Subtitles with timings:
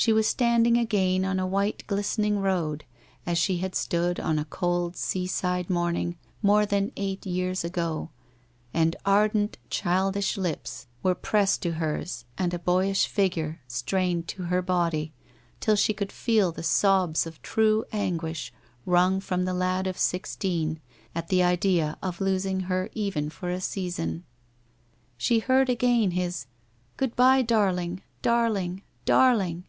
[0.00, 2.84] She was standing again on a white glistening road,
[3.26, 8.10] as she had stood on a cold seaside morning more than eight years ago,
[8.72, 14.62] and ardent childish lips were pressed to hers and a boyish figure strained to her
[14.62, 15.14] body,
[15.58, 18.52] till she could feel the sobs of true anguish
[18.86, 20.78] wrung from the lad of sixteen
[21.12, 24.22] at the idea of losing her even for a season.
[25.16, 26.46] She heard again his'
[26.98, 29.64] Good bye, darling— darling— dar ling